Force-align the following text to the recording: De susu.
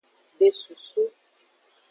De 0.39 0.47
susu. 0.61 1.03